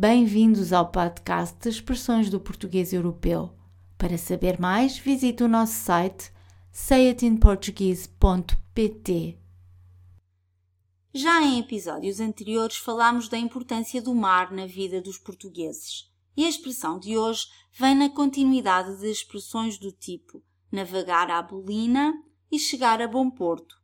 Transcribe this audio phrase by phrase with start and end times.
[0.00, 3.50] Bem-vindos ao podcast de Expressões do Português Europeu.
[3.98, 6.30] Para saber mais, visite o nosso site
[6.70, 9.36] sayitinportuguese.pt.
[11.12, 16.08] Já em episódios anteriores falámos da importância do mar na vida dos portugueses.
[16.36, 20.40] E a expressão de hoje vem na continuidade de expressões do tipo
[20.70, 22.14] navegar à bolina
[22.52, 23.77] e chegar a bom porto.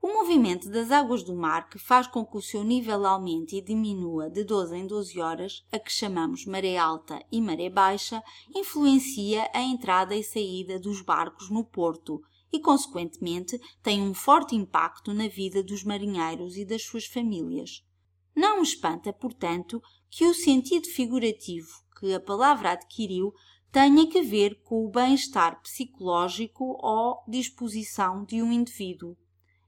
[0.00, 3.60] O movimento das águas do mar, que faz com que o seu nível aumente e
[3.60, 8.22] diminua de 12 em 12 horas, a que chamamos maré alta e maré baixa,
[8.54, 12.22] influencia a entrada e saída dos barcos no porto
[12.52, 17.84] e, consequentemente, tem um forte impacto na vida dos marinheiros e das suas famílias.
[18.36, 23.34] Não espanta, portanto, que o sentido figurativo que a palavra adquiriu
[23.72, 29.16] tenha que ver com o bem-estar psicológico ou disposição de um indivíduo.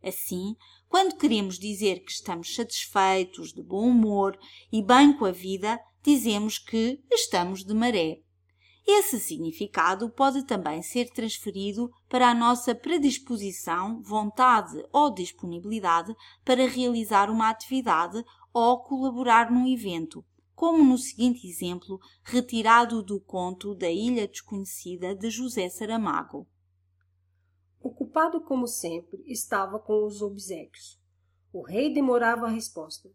[0.02, 0.56] Assim,
[0.88, 4.38] quando queremos dizer que estamos satisfeitos, de bom humor
[4.72, 8.20] e bem com a vida, dizemos que estamos de maré.
[8.86, 16.14] Esse significado pode também ser transferido para a nossa predisposição, vontade ou disponibilidade
[16.44, 23.74] para realizar uma atividade ou colaborar num evento, como no seguinte exemplo, retirado do conto
[23.74, 26.48] da Ilha Desconhecida de José Saramago.
[27.80, 31.00] Ocupado como sempre, estava com os obsequios.
[31.52, 33.10] O rei demorava a resposta.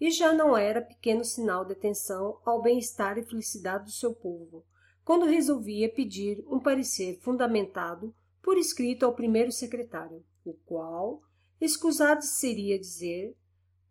[0.00, 4.66] E já não era pequeno sinal de atenção ao bem-estar e felicidade do seu povo,
[5.04, 11.22] quando resolvia pedir um parecer fundamentado por escrito ao primeiro secretário, o qual,
[11.60, 13.36] escusado seria dizer,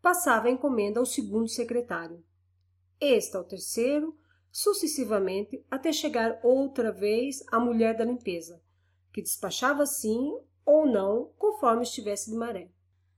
[0.02, 2.22] passava a encomenda ao segundo secretário,
[3.00, 4.16] este ao terceiro,
[4.52, 8.62] sucessivamente, até chegar outra vez à mulher da limpeza,
[9.12, 10.32] que despachava sim
[10.66, 12.70] ou não, conforme estivesse de maré.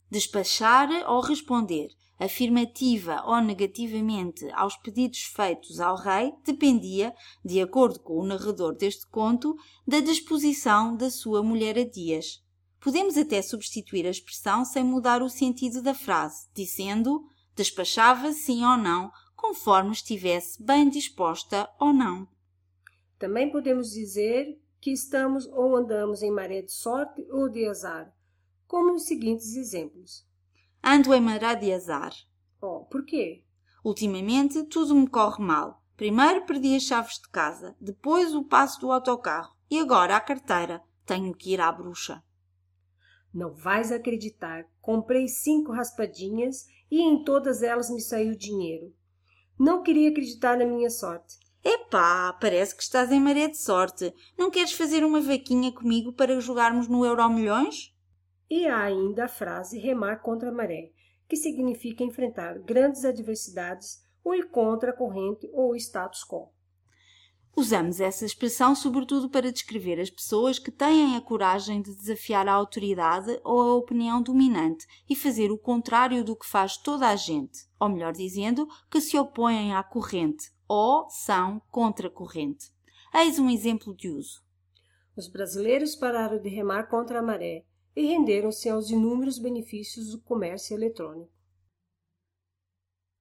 [0.09, 8.19] Despachar ou responder, afirmativa ou negativamente aos pedidos feitos ao rei, dependia, de acordo com
[8.19, 9.55] o narrador deste conto,
[9.88, 12.44] da disposição da sua mulher a dias.
[12.80, 17.23] Podemos até substituir a expressão sem mudar o sentido da frase, dizendo
[17.55, 22.27] despachava sim ou não, conforme estivesse bem disposta ou não.
[23.20, 28.14] Também podemos dizer que estamos ou andamos em maré de sorte ou de azar,
[28.67, 30.27] como nos seguintes exemplos.
[30.83, 32.11] Ando em maré de azar.
[32.61, 33.45] Oh, por quê?
[33.82, 35.82] Ultimamente tudo me corre mal.
[35.95, 40.83] Primeiro perdi as chaves de casa, depois o passo do autocarro e agora a carteira.
[41.05, 42.21] Tenho que ir à bruxa.
[43.33, 44.65] Não vais acreditar.
[44.82, 48.94] Comprei cinco raspadinhas e em todas elas me saiu dinheiro.
[49.58, 51.38] Não queria acreditar na minha sorte.
[51.64, 54.14] Epá, parece que estás em maré de sorte.
[54.38, 57.96] Não queres fazer uma vaquinha comigo para jogarmos no Euro Milhões?
[58.50, 60.92] E há ainda a frase remar contra a maré,
[61.28, 66.52] que significa enfrentar grandes adversidades ou ir contra a corrente ou o status quo.
[67.55, 72.53] Usamos essa expressão sobretudo para descrever as pessoas que têm a coragem de desafiar a
[72.53, 77.67] autoridade ou a opinião dominante e fazer o contrário do que faz toda a gente,
[77.80, 82.71] ou melhor dizendo, que se opõem à corrente, ou são contra a corrente.
[83.14, 84.43] Eis um exemplo de uso.
[85.15, 87.64] Os brasileiros pararam de remar contra a maré
[87.95, 91.31] e renderam-se aos inúmeros benefícios do comércio eletrônico.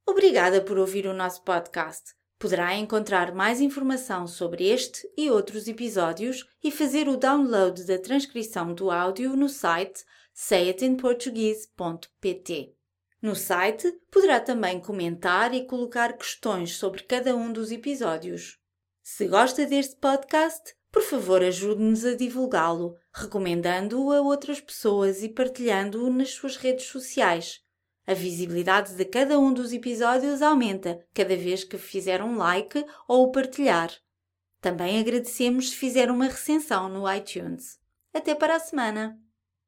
[0.07, 2.15] Obrigada por ouvir o nosso podcast.
[2.43, 8.75] Poderá encontrar mais informação sobre este e outros episódios e fazer o download da transcrição
[8.75, 10.05] do áudio no site
[10.35, 12.75] sayitinportuguese.pt.
[13.23, 18.59] No site poderá também comentar e colocar questões sobre cada um dos episódios.
[19.05, 26.13] Se gosta deste podcast, por favor ajude-nos a divulgá-lo, recomendando-o a outras pessoas e partilhando-o
[26.13, 27.61] nas suas redes sociais.
[28.05, 33.25] A visibilidade de cada um dos episódios aumenta cada vez que fizer um like ou
[33.25, 33.93] o partilhar.
[34.61, 37.79] Também agradecemos se fizer uma recensão no iTunes.
[38.13, 39.22] Até para a semana!